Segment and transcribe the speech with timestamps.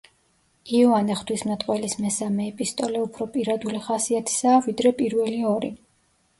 [0.77, 5.75] იოანე ღვთისმეტყველის მესამე ეპისტოლე უფრო პირადული ხასიათისაა, ვიდრე პირველი ორი.